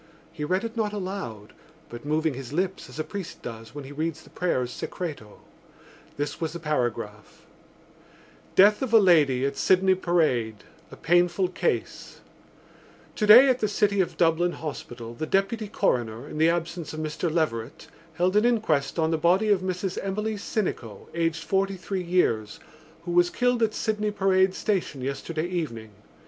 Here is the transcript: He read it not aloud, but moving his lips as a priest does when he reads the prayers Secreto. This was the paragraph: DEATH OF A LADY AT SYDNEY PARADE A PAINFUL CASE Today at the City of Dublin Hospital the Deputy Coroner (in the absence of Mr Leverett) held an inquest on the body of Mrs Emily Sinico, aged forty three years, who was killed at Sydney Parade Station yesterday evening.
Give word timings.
He 0.31 0.43
read 0.43 0.63
it 0.63 0.75
not 0.75 0.93
aloud, 0.93 1.53
but 1.87 2.05
moving 2.07 2.33
his 2.33 2.51
lips 2.51 2.89
as 2.89 2.97
a 2.97 3.03
priest 3.03 3.43
does 3.43 3.75
when 3.75 3.83
he 3.83 3.91
reads 3.91 4.23
the 4.23 4.31
prayers 4.31 4.71
Secreto. 4.71 5.41
This 6.17 6.41
was 6.41 6.53
the 6.53 6.59
paragraph: 6.59 7.45
DEATH 8.55 8.81
OF 8.81 8.93
A 8.93 8.97
LADY 8.97 9.45
AT 9.45 9.55
SYDNEY 9.57 9.93
PARADE 9.93 10.63
A 10.91 10.95
PAINFUL 10.95 11.49
CASE 11.49 12.21
Today 13.15 13.47
at 13.47 13.59
the 13.59 13.67
City 13.67 14.01
of 14.01 14.17
Dublin 14.17 14.53
Hospital 14.53 15.13
the 15.13 15.27
Deputy 15.27 15.67
Coroner 15.67 16.27
(in 16.27 16.39
the 16.39 16.49
absence 16.49 16.93
of 16.93 16.99
Mr 16.99 17.31
Leverett) 17.31 17.87
held 18.15 18.35
an 18.35 18.43
inquest 18.43 18.97
on 18.97 19.11
the 19.11 19.19
body 19.19 19.49
of 19.49 19.61
Mrs 19.61 19.99
Emily 20.01 20.33
Sinico, 20.33 21.09
aged 21.13 21.43
forty 21.43 21.75
three 21.77 22.01
years, 22.01 22.59
who 23.03 23.11
was 23.11 23.29
killed 23.29 23.61
at 23.61 23.75
Sydney 23.75 24.09
Parade 24.09 24.55
Station 24.55 25.01
yesterday 25.01 25.45
evening. 25.45 25.91